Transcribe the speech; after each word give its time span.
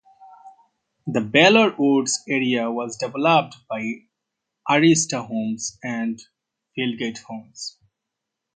The 1.05 1.19
Vellore 1.19 1.77
Woods 1.77 2.23
area 2.27 2.71
was 2.71 2.97
developed 2.97 3.57
by 3.69 4.05
Arista 4.67 5.27
Homes 5.27 5.77
and 5.83 6.19
Fieldgate 6.75 7.19
Homes. 7.19 7.77